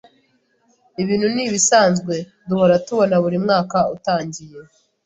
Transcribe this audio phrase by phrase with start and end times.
[1.01, 2.15] Ibintu nibisanzwe
[2.47, 4.57] duhora tubona buri mwaka utangiye.